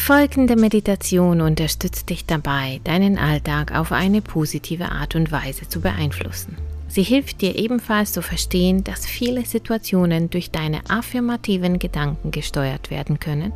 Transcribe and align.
Folgende 0.00 0.56
Meditation 0.56 1.40
unterstützt 1.40 2.08
dich 2.10 2.26
dabei, 2.26 2.80
deinen 2.82 3.16
Alltag 3.16 3.72
auf 3.72 3.92
eine 3.92 4.22
positive 4.22 4.90
Art 4.90 5.14
und 5.14 5.30
Weise 5.30 5.68
zu 5.68 5.80
beeinflussen. 5.80 6.56
Sie 6.88 7.04
hilft 7.04 7.42
dir 7.42 7.54
ebenfalls 7.54 8.10
zu 8.10 8.20
verstehen, 8.20 8.82
dass 8.82 9.06
viele 9.06 9.44
Situationen 9.44 10.28
durch 10.28 10.50
deine 10.50 10.80
affirmativen 10.88 11.78
Gedanken 11.78 12.32
gesteuert 12.32 12.90
werden 12.90 13.20
können 13.20 13.52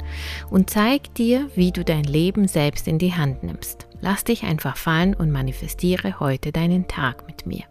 und 0.51 0.71
zeigt 0.71 1.19
dir, 1.19 1.51
wie 1.57 1.73
du 1.73 1.83
dein 1.83 2.05
Leben 2.05 2.47
selbst 2.47 2.87
in 2.87 2.99
die 2.99 3.15
Hand 3.15 3.43
nimmst. 3.43 3.89
Lass 4.01 4.23
dich 4.23 4.45
einfach 4.45 4.77
fallen 4.77 5.15
und 5.15 5.33
manifestiere 5.33 6.21
heute 6.21 6.53
deinen 6.53 6.87
Tag 6.87 7.27
mit 7.27 7.47
mir. 7.47 7.65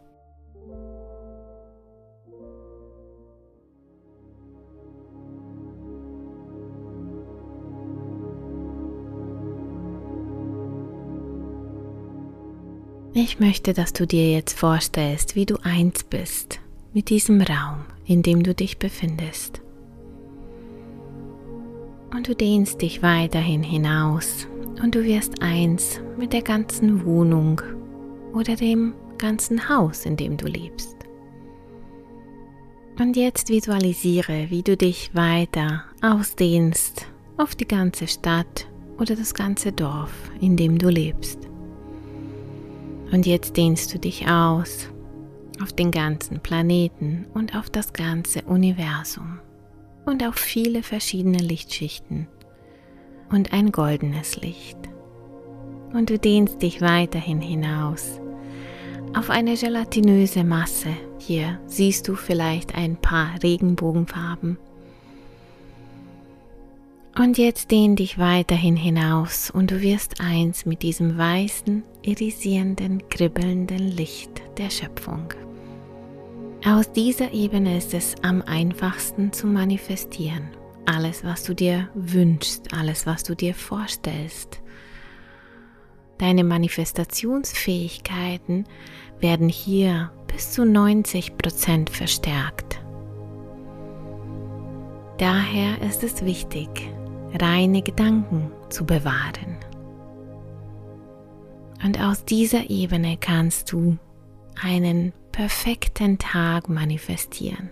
Ich 13.15 13.39
möchte, 13.39 13.73
dass 13.73 13.93
du 13.93 14.07
dir 14.07 14.31
jetzt 14.31 14.57
vorstellst, 14.57 15.35
wie 15.35 15.45
du 15.45 15.57
eins 15.61 16.03
bist 16.03 16.59
mit 16.93 17.09
diesem 17.09 17.41
Raum, 17.41 17.85
in 18.07 18.23
dem 18.23 18.41
du 18.41 18.55
dich 18.55 18.79
befindest. 18.79 19.61
Und 22.11 22.27
du 22.27 22.33
dehnst 22.33 22.81
dich 22.81 23.03
weiterhin 23.03 23.61
hinaus 23.61 24.47
und 24.81 24.95
du 24.95 25.03
wirst 25.03 25.43
eins 25.43 26.01
mit 26.17 26.33
der 26.33 26.41
ganzen 26.41 27.05
Wohnung 27.05 27.61
oder 28.33 28.55
dem 28.55 28.95
ganzen 29.19 29.69
Haus, 29.69 30.07
in 30.07 30.17
dem 30.17 30.35
du 30.35 30.47
lebst. 30.47 30.95
Und 32.99 33.15
jetzt 33.15 33.49
visualisiere, 33.49 34.47
wie 34.49 34.63
du 34.63 34.75
dich 34.75 35.13
weiter 35.13 35.83
ausdehnst 36.01 37.05
auf 37.37 37.53
die 37.53 37.67
ganze 37.67 38.07
Stadt 38.07 38.67
oder 38.97 39.15
das 39.15 39.35
ganze 39.35 39.71
Dorf, 39.71 40.31
in 40.41 40.57
dem 40.57 40.79
du 40.79 40.89
lebst. 40.89 41.52
Und 43.13 43.27
jetzt 43.27 43.57
dehnst 43.57 43.93
du 43.93 43.99
dich 43.99 44.27
aus 44.27 44.89
auf 45.61 45.71
den 45.71 45.91
ganzen 45.91 46.39
Planeten 46.39 47.27
und 47.35 47.55
auf 47.55 47.69
das 47.69 47.93
ganze 47.93 48.41
Universum 48.41 49.39
und 50.03 50.27
auf 50.27 50.33
viele 50.33 50.81
verschiedene 50.81 51.37
Lichtschichten 51.37 52.27
und 53.29 53.53
ein 53.53 53.71
goldenes 53.71 54.41
Licht. 54.41 54.79
Und 55.93 56.09
du 56.09 56.17
dehnst 56.17 56.63
dich 56.63 56.81
weiterhin 56.81 57.39
hinaus 57.39 58.19
auf 59.15 59.29
eine 59.29 59.55
gelatinöse 59.57 60.43
Masse. 60.43 60.89
Hier 61.19 61.59
siehst 61.67 62.07
du 62.07 62.15
vielleicht 62.15 62.73
ein 62.73 62.97
paar 62.97 63.29
Regenbogenfarben 63.43 64.57
und 67.17 67.37
jetzt 67.37 67.71
dehn 67.71 67.95
dich 67.95 68.17
weiterhin 68.17 68.75
hinaus 68.75 69.51
und 69.51 69.71
du 69.71 69.81
wirst 69.81 70.19
eins 70.19 70.65
mit 70.65 70.81
diesem 70.81 71.17
weißen, 71.17 71.83
irisierenden, 72.01 73.07
kribbelnden 73.09 73.91
Licht 73.91 74.41
der 74.57 74.69
Schöpfung. 74.69 75.29
Aus 76.65 76.91
dieser 76.91 77.31
Ebene 77.33 77.77
ist 77.77 77.93
es 77.93 78.15
am 78.23 78.41
einfachsten 78.41 79.31
zu 79.33 79.47
manifestieren. 79.47 80.49
Alles, 80.85 81.23
was 81.23 81.43
du 81.43 81.53
dir 81.53 81.87
wünschst, 81.93 82.73
alles, 82.73 83.05
was 83.05 83.23
du 83.23 83.35
dir 83.35 83.53
vorstellst. 83.53 84.61
Deine 86.17 86.43
Manifestationsfähigkeiten 86.43 88.65
werden 89.19 89.49
hier 89.49 90.11
bis 90.27 90.51
zu 90.51 90.65
90 90.65 91.37
Prozent 91.37 91.89
verstärkt. 91.89 92.79
Daher 95.17 95.81
ist 95.81 96.03
es 96.03 96.23
wichtig, 96.25 96.92
reine 97.39 97.81
Gedanken 97.81 98.51
zu 98.69 98.85
bewahren. 98.85 99.57
Und 101.83 102.01
aus 102.01 102.23
dieser 102.25 102.69
Ebene 102.69 103.17
kannst 103.19 103.71
du 103.71 103.97
einen 104.61 105.11
perfekten 105.31 106.17
Tag 106.17 106.69
manifestieren, 106.69 107.69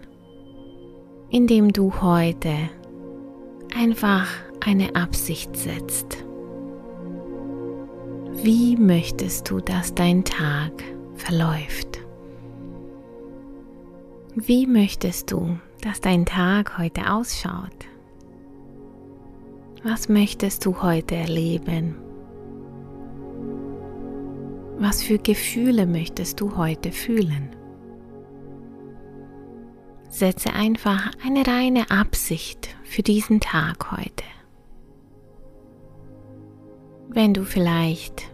indem 1.29 1.71
du 1.71 2.01
heute 2.01 2.53
einfach 3.75 4.27
eine 4.65 4.95
Absicht 4.95 5.55
setzt. 5.55 6.25
Wie 8.43 8.75
möchtest 8.75 9.49
du, 9.49 9.59
dass 9.59 9.93
dein 9.93 10.23
Tag 10.23 10.71
verläuft? 11.15 11.99
Wie 14.35 14.65
möchtest 14.65 15.31
du, 15.31 15.59
dass 15.81 16.01
dein 16.01 16.25
Tag 16.25 16.77
heute 16.77 17.11
ausschaut? 17.11 17.85
Was 19.83 20.09
möchtest 20.09 20.63
du 20.67 20.83
heute 20.83 21.15
erleben? 21.15 21.95
Was 24.77 25.01
für 25.01 25.17
Gefühle 25.17 25.87
möchtest 25.87 26.39
du 26.39 26.55
heute 26.55 26.91
fühlen? 26.91 27.49
Setze 30.07 30.53
einfach 30.53 31.11
eine 31.25 31.47
reine 31.47 31.89
Absicht 31.89 32.75
für 32.83 33.01
diesen 33.01 33.39
Tag 33.39 33.91
heute. 33.91 34.25
Wenn 37.09 37.33
du 37.33 37.43
vielleicht 37.43 38.31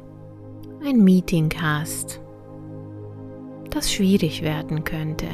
ein 0.84 1.02
Meeting 1.02 1.50
hast, 1.62 2.22
das 3.70 3.94
schwierig 3.94 4.42
werden 4.42 4.84
könnte, 4.84 5.28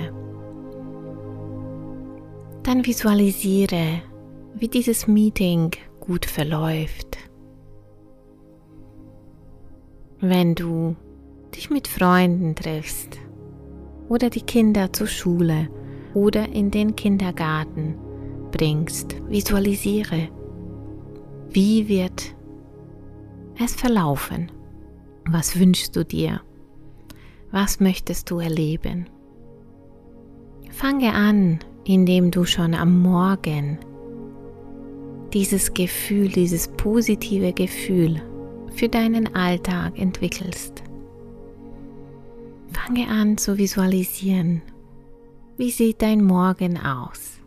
dann 2.61 2.85
visualisiere, 2.85 4.03
wie 4.53 4.67
dieses 4.67 5.07
Meeting 5.07 5.71
gut 6.03 6.25
verläuft. 6.25 7.17
Wenn 10.19 10.53
du 10.53 10.97
dich 11.55 11.69
mit 11.69 11.87
Freunden 11.87 12.55
triffst 12.55 13.17
oder 14.09 14.29
die 14.29 14.41
Kinder 14.41 14.91
zur 14.91 15.07
Schule 15.07 15.69
oder 16.13 16.49
in 16.49 16.71
den 16.71 16.97
Kindergarten 16.97 17.95
bringst, 18.51 19.15
visualisiere, 19.29 20.27
wie 21.49 21.87
wird 21.87 22.35
es 23.63 23.73
verlaufen? 23.73 24.51
Was 25.29 25.57
wünschst 25.57 25.95
du 25.95 26.03
dir? 26.03 26.41
Was 27.51 27.79
möchtest 27.79 28.29
du 28.29 28.39
erleben? 28.39 29.09
Fange 30.69 31.13
an, 31.13 31.59
indem 31.85 32.29
du 32.29 32.43
schon 32.43 32.73
am 32.73 33.01
Morgen 33.01 33.77
dieses 35.33 35.73
Gefühl, 35.73 36.29
dieses 36.29 36.67
positive 36.67 37.53
Gefühl 37.53 38.21
für 38.75 38.87
deinen 38.87 39.35
Alltag 39.35 39.97
entwickelst. 39.99 40.83
Fange 42.71 43.07
an 43.07 43.37
zu 43.37 43.57
visualisieren. 43.57 44.61
Wie 45.57 45.71
sieht 45.71 46.01
dein 46.01 46.23
Morgen 46.23 46.77
aus? 46.77 47.39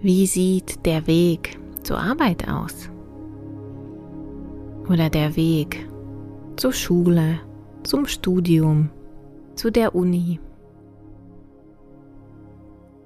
Wie 0.00 0.26
sieht 0.26 0.84
der 0.84 1.06
Weg 1.06 1.58
zur 1.82 1.98
Arbeit 1.98 2.48
aus? 2.48 2.90
Oder 4.88 5.08
der 5.10 5.36
Weg 5.36 5.88
zur 6.56 6.72
Schule, 6.72 7.40
zum 7.84 8.06
Studium, 8.06 8.90
zu 9.54 9.70
der 9.70 9.94
Uni? 9.94 10.40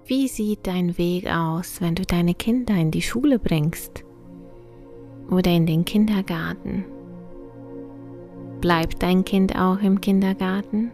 Wie 0.09 0.28
sieht 0.28 0.69
dein 0.69 0.97
Weg 0.99 1.27
aus, 1.27 1.81
wenn 1.81 1.97
du 1.97 2.05
deine 2.05 2.34
Kinder 2.34 2.75
in 2.75 2.93
die 2.93 3.03
Schule 3.03 3.41
bringst 3.41 4.05
oder 5.28 5.51
in 5.51 5.66
den 5.66 5.84
Kindergarten? 5.84 6.84
Bleibt 8.60 9.03
dein 9.03 9.25
Kind 9.25 9.57
auch 9.57 9.80
im 9.80 10.01
Kindergarten? 10.01 10.92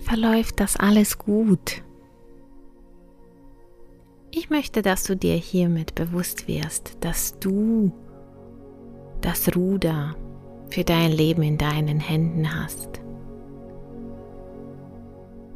Verläuft 0.00 0.58
das 0.58 0.76
alles 0.76 1.16
gut? 1.16 1.84
Ich 4.32 4.50
möchte, 4.50 4.82
dass 4.82 5.04
du 5.04 5.16
dir 5.16 5.34
hiermit 5.34 5.94
bewusst 5.94 6.48
wirst, 6.48 6.96
dass 7.04 7.38
du 7.38 7.92
das 9.20 9.54
Ruder 9.54 10.16
für 10.70 10.82
dein 10.82 11.12
Leben 11.12 11.42
in 11.42 11.56
deinen 11.56 12.00
Händen 12.00 12.52
hast 12.52 13.05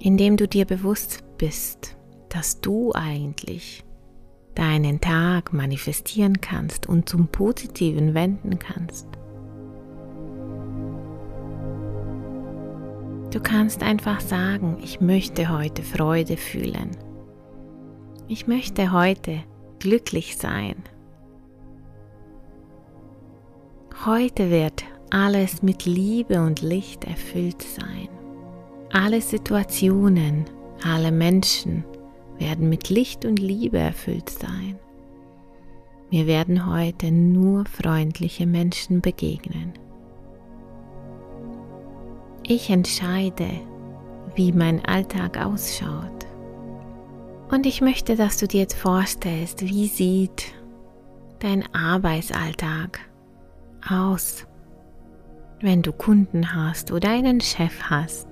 indem 0.01 0.37
du 0.37 0.49
dir 0.49 0.65
bewusst 0.65 1.23
bist, 1.39 1.97
dass 2.29 2.61
du 2.61 2.93
eigentlich 2.95 3.85
deinen 4.55 5.01
Tag 5.01 5.53
manifestieren 5.53 6.41
kannst 6.41 6.89
und 6.89 7.09
zum 7.09 7.29
Positiven 7.29 8.15
wenden 8.15 8.59
kannst. 8.59 9.07
Du 13.31 13.41
kannst 13.41 13.83
einfach 13.83 14.21
sagen, 14.21 14.79
ich 14.83 15.01
möchte 15.01 15.57
heute 15.57 15.83
Freude 15.83 16.37
fühlen. 16.37 16.91
Ich 18.27 18.47
möchte 18.47 18.93
heute 18.93 19.45
glücklich 19.79 20.37
sein. 20.37 20.77
Heute 24.05 24.51
wird 24.51 24.85
alles 25.11 25.63
mit 25.63 25.85
Liebe 25.85 26.43
und 26.43 26.61
Licht 26.61 27.05
erfüllt 27.05 27.63
sein. 27.63 28.10
Alle 28.93 29.21
Situationen, 29.21 30.47
alle 30.83 31.13
Menschen 31.13 31.85
werden 32.39 32.69
mit 32.69 32.89
Licht 32.89 33.25
und 33.25 33.39
Liebe 33.39 33.79
erfüllt 33.79 34.31
sein. 34.31 34.79
Mir 36.11 36.27
werden 36.27 36.67
heute 36.67 37.13
nur 37.13 37.67
freundliche 37.67 38.47
Menschen 38.47 39.01
begegnen. 39.01 39.75
Ich 42.43 42.69
entscheide, 42.69 43.49
wie 44.35 44.51
mein 44.51 44.85
Alltag 44.85 45.39
ausschaut. 45.39 46.27
Und 47.49 47.67
ich 47.67 47.81
möchte, 47.81 48.17
dass 48.17 48.39
du 48.39 48.49
dir 48.49 48.61
jetzt 48.61 48.77
vorstellst, 48.77 49.63
wie 49.63 49.87
sieht 49.87 50.53
dein 51.39 51.73
Arbeitsalltag 51.73 52.99
aus, 53.89 54.47
wenn 55.61 55.83
du 55.83 55.93
Kunden 55.93 56.55
hast 56.55 56.91
oder 56.91 57.11
einen 57.11 57.41
Chef 57.41 57.83
hast. 57.85 58.30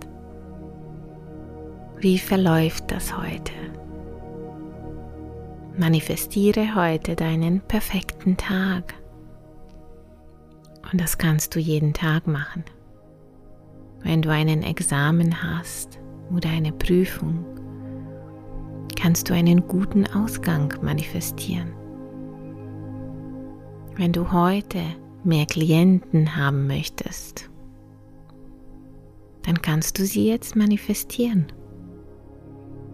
Wie 2.00 2.19
verläuft 2.19 2.93
das 2.93 3.17
heute? 3.17 3.53
Manifestiere 5.77 6.77
heute 6.77 7.17
deinen 7.17 7.61
perfekten 7.61 8.37
Tag. 8.37 8.95
Und 10.93 11.00
das 11.00 11.19
kannst 11.19 11.56
du 11.56 11.59
jeden 11.59 11.95
Tag 11.95 12.29
machen. 12.29 12.65
Wenn 14.05 14.23
du 14.23 14.31
einen 14.31 14.62
Examen 14.62 15.43
hast 15.43 15.99
oder 16.33 16.49
eine 16.50 16.71
Prüfung, 16.71 17.45
kannst 18.97 19.29
du 19.29 19.35
einen 19.35 19.67
guten 19.67 20.06
Ausgang 20.06 20.73
manifestieren. 20.81 21.73
Wenn 23.97 24.12
du 24.12 24.31
heute 24.31 24.81
mehr 25.25 25.47
Klienten 25.47 26.37
haben 26.37 26.69
möchtest, 26.69 27.50
dann 29.43 29.61
kannst 29.62 29.99
du 29.99 30.05
sie 30.05 30.29
jetzt 30.29 30.55
manifestieren. 30.55 31.47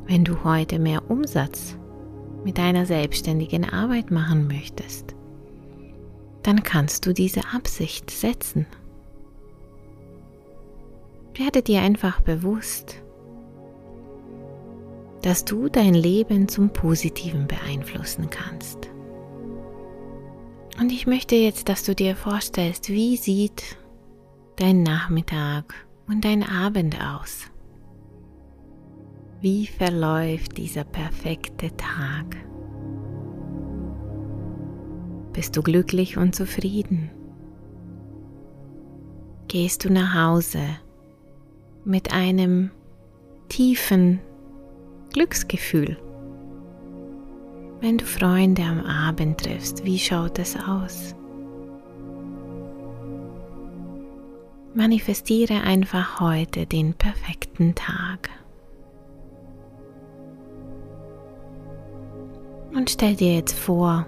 Wenn 0.06 0.24
du 0.24 0.44
heute 0.44 0.78
mehr 0.78 1.10
Umsatz 1.10 1.76
mit 2.44 2.58
deiner 2.58 2.84
selbstständigen 2.84 3.64
Arbeit 3.64 4.10
machen 4.10 4.46
möchtest, 4.46 5.14
dann 6.42 6.62
kannst 6.62 7.06
du 7.06 7.14
diese 7.14 7.40
Absicht 7.54 8.10
setzen. 8.10 8.66
Werde 11.34 11.62
dir 11.62 11.80
einfach 11.80 12.20
bewusst, 12.20 13.02
dass 15.22 15.44
du 15.46 15.70
dein 15.70 15.94
Leben 15.94 16.48
zum 16.48 16.68
Positiven 16.68 17.46
beeinflussen 17.46 18.28
kannst. 18.28 18.90
Und 20.78 20.92
ich 20.92 21.06
möchte 21.06 21.34
jetzt, 21.34 21.70
dass 21.70 21.82
du 21.82 21.94
dir 21.94 22.14
vorstellst, 22.14 22.90
wie 22.90 23.16
sieht 23.16 23.78
dein 24.56 24.82
Nachmittag 24.82 25.74
und 26.06 26.26
dein 26.26 26.42
Abend 26.42 27.00
aus? 27.00 27.46
Wie 29.44 29.66
verläuft 29.66 30.56
dieser 30.56 30.84
perfekte 30.84 31.68
Tag? 31.76 32.34
Bist 35.34 35.54
du 35.54 35.62
glücklich 35.62 36.16
und 36.16 36.34
zufrieden? 36.34 37.10
Gehst 39.48 39.84
du 39.84 39.92
nach 39.92 40.14
Hause 40.14 40.62
mit 41.84 42.10
einem 42.10 42.70
tiefen 43.50 44.20
Glücksgefühl? 45.12 45.98
Wenn 47.82 47.98
du 47.98 48.06
Freunde 48.06 48.62
am 48.62 48.80
Abend 48.80 49.40
triffst, 49.40 49.84
wie 49.84 49.98
schaut 49.98 50.38
es 50.38 50.56
aus? 50.56 51.14
Manifestiere 54.72 55.60
einfach 55.60 56.18
heute 56.18 56.64
den 56.64 56.94
perfekten 56.94 57.74
Tag. 57.74 58.30
Und 62.74 62.90
stell 62.90 63.14
dir 63.14 63.36
jetzt 63.36 63.54
vor, 63.54 64.06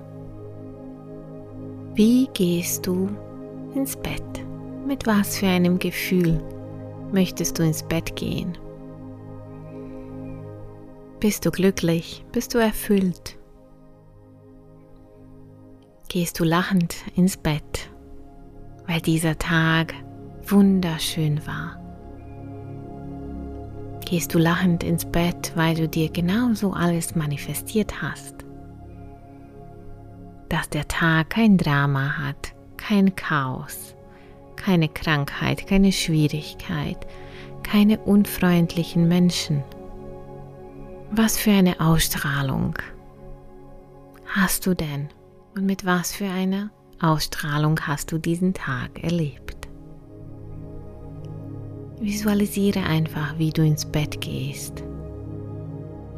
wie 1.95 2.29
gehst 2.35 2.87
du 2.87 3.09
ins 3.75 3.97
Bett? 3.97 4.23
Mit 4.87 5.07
was 5.07 5.39
für 5.39 5.47
einem 5.47 5.79
Gefühl 5.79 6.43
möchtest 7.13 7.59
du 7.59 7.63
ins 7.63 7.83
Bett 7.83 8.17
gehen? 8.17 8.59
Bist 11.21 11.47
du 11.47 11.51
glücklich? 11.51 12.25
Bist 12.33 12.55
du 12.55 12.59
erfüllt? 12.59 13.39
Gehst 16.09 16.39
du 16.39 16.45
lachend 16.45 16.97
ins 17.15 17.37
Bett, 17.37 17.91
weil 18.87 19.01
dieser 19.01 19.39
Tag 19.39 19.95
wunderschön 20.47 21.47
war? 21.47 21.81
Gehst 24.05 24.35
du 24.35 24.39
lachend 24.39 24.85
ins 24.85 25.05
Bett, 25.05 25.53
weil 25.57 25.75
du 25.75 25.89
dir 25.89 26.11
genauso 26.11 26.73
alles 26.73 27.17
manifestiert 27.17 28.03
hast? 28.03 28.36
Dass 30.49 30.69
der 30.69 30.87
Tag 30.89 31.31
kein 31.31 31.59
Drama 31.59 32.19
hat, 32.19 32.55
kein 32.77 33.15
Chaos, 33.17 33.95
keine 34.57 34.89
Krankheit, 34.89 35.67
keine 35.67 35.93
Schwierigkeit, 35.93 37.07
keine 37.63 37.99
unfreundlichen 37.99 39.09
Menschen. 39.09 39.63
Was 41.11 41.39
für 41.39 41.53
eine 41.53 41.81
Ausstrahlung 41.81 42.75
hast 44.27 44.67
du 44.67 44.75
denn 44.75 45.09
und 45.55 45.67
mit 45.67 45.85
was 45.85 46.13
für 46.13 46.29
einer 46.29 46.71
Ausstrahlung 47.01 47.81
hast 47.81 48.13
du 48.13 48.19
diesen 48.19 48.55
Tag 48.55 49.03
erlebt? 49.03 49.69
Visualisiere 52.01 52.83
einfach, 52.83 53.39
wie 53.39 53.51
du 53.51 53.65
ins 53.65 53.85
Bett 53.85 54.21
gehst 54.21 54.83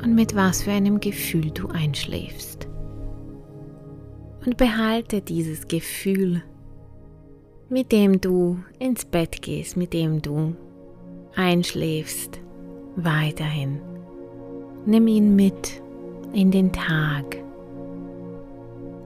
und 0.02 0.14
mit 0.14 0.34
was 0.34 0.62
für 0.62 0.72
einem 0.72 1.00
Gefühl 1.00 1.50
du 1.50 1.69
einschläfst 1.69 2.69
und 4.44 4.56
behalte 4.56 5.20
dieses 5.20 5.69
Gefühl, 5.69 6.43
mit 7.69 7.93
dem 7.93 8.20
du 8.20 8.58
ins 8.79 9.05
Bett 9.05 9.43
gehst, 9.43 9.76
mit 9.76 9.93
dem 9.93 10.23
du 10.23 10.55
einschläfst, 11.35 12.40
weiterhin. 12.96 13.81
Nimm 14.87 15.06
ihn 15.06 15.37
mit 15.37 15.82
in 16.32 16.50
den 16.50 16.73
Tag. 16.73 17.37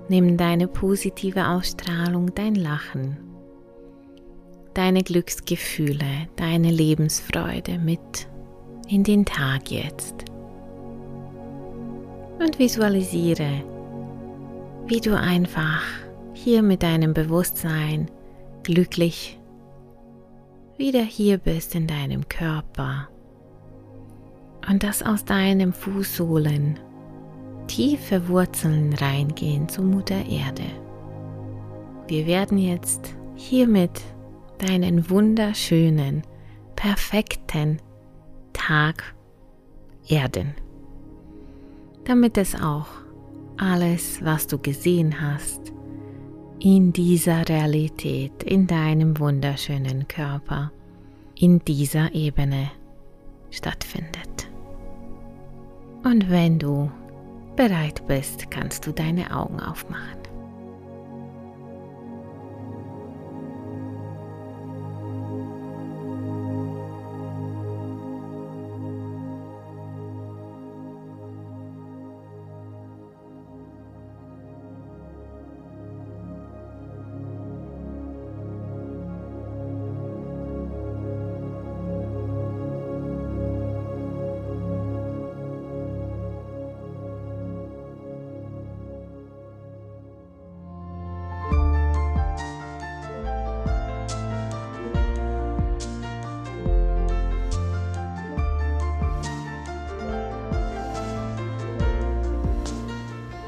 Nimm 0.08 0.36
deine 0.36 0.68
positive 0.68 1.48
Ausstrahlung, 1.48 2.34
dein 2.34 2.54
Lachen, 2.54 3.16
deine 4.74 5.02
Glücksgefühle, 5.02 6.28
deine 6.36 6.70
Lebensfreude 6.70 7.78
mit 7.78 8.28
in 8.88 9.04
den 9.04 9.24
Tag 9.24 9.70
jetzt. 9.70 10.24
Und 12.38 12.58
visualisiere, 12.58 13.62
wie 14.86 15.00
du 15.00 15.16
einfach 15.16 15.82
hier 16.34 16.62
mit 16.62 16.82
deinem 16.82 17.14
Bewusstsein 17.14 18.10
glücklich 18.62 19.38
wieder 20.76 21.02
hier 21.02 21.38
bist 21.38 21.74
in 21.74 21.86
deinem 21.86 22.28
Körper 22.28 23.08
und 24.68 24.82
dass 24.82 25.02
aus 25.02 25.24
deinem 25.24 25.72
Fußsohlen 25.72 26.78
tiefe 27.66 28.28
Wurzeln 28.28 28.92
reingehen 28.94 29.68
zur 29.68 29.84
Mutter 29.84 30.26
Erde. 30.26 30.64
Wir 32.08 32.26
werden 32.26 32.58
jetzt 32.58 33.14
hiermit 33.34 34.02
deinen 34.58 35.08
wunderschönen, 35.08 36.22
perfekten 36.76 37.78
Tag 38.52 39.14
erden, 40.08 40.54
damit 42.04 42.36
es 42.36 42.54
auch 42.60 43.01
alles, 43.62 44.20
was 44.24 44.48
du 44.48 44.58
gesehen 44.58 45.20
hast, 45.20 45.72
in 46.58 46.92
dieser 46.92 47.48
Realität, 47.48 48.42
in 48.42 48.66
deinem 48.66 49.18
wunderschönen 49.20 50.08
Körper, 50.08 50.72
in 51.36 51.60
dieser 51.60 52.12
Ebene 52.12 52.72
stattfindet. 53.50 54.50
Und 56.02 56.28
wenn 56.28 56.58
du 56.58 56.90
bereit 57.54 58.04
bist, 58.08 58.50
kannst 58.50 58.84
du 58.86 58.92
deine 58.92 59.34
Augen 59.34 59.60
aufmachen. 59.60 60.18